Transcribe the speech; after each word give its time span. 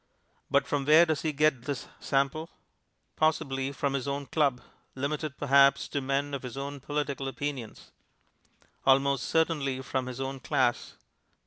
But 0.49 0.65
from 0.65 0.85
where 0.85 1.05
does 1.05 1.21
he 1.21 1.31
get 1.31 1.63
his 1.65 1.87
sample? 1.99 2.49
Possibly 3.15 3.71
from 3.71 3.93
his 3.93 4.07
own 4.07 4.25
club, 4.25 4.59
limited 4.95 5.37
perhaps 5.37 5.87
to 5.89 6.01
men 6.01 6.33
of 6.33 6.41
his 6.41 6.57
own 6.57 6.79
political 6.79 7.27
opinions; 7.27 7.91
almost 8.83 9.23
certainly 9.27 9.79
from 9.83 10.07
his 10.07 10.19
own 10.19 10.39
class. 10.39 10.95